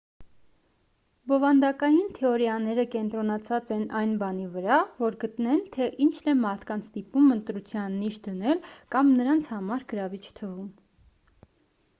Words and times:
բովանդակային 1.31 2.07
թեորիաները 2.15 2.85
կենտրոնացած 2.95 3.69
են 3.75 3.83
այն 3.99 4.15
բանի 4.23 4.47
վրա 4.55 4.79
որ 5.05 5.19
գտնեն 5.25 5.61
թե 5.77 5.91
ինչն 6.07 6.33
է 6.35 6.37
մարդկանց 6.41 6.89
ստիպում 6.91 7.29
ընտրության 7.37 8.01
նիշ 8.01 8.19
դնել 8.29 8.67
կամ 8.97 9.15
նրանց 9.23 9.51
համար 9.55 9.89
գրավիչ 9.95 10.25
թվում 10.41 10.69